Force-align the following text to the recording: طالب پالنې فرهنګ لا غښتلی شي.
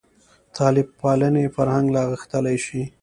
طالب 0.57 0.87
پالنې 0.99 1.45
فرهنګ 1.55 1.87
لا 1.95 2.03
غښتلی 2.11 2.57
شي. 2.65 2.81